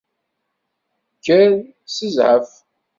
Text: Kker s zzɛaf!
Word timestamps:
Kker 1.23 1.51
s 1.93 1.95
zzɛaf! 2.09 2.49